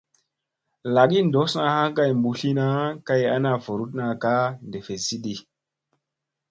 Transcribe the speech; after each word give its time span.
Lagi 0.95 1.19
ɗossa 1.33 1.61
ha 1.73 1.83
kay 1.95 2.11
mɓutlina 2.21 2.65
kay 3.07 3.23
ana 3.35 3.51
vuruɗna 3.63 4.05
ka 4.21 4.33
ɗeffesidi. 4.71 5.33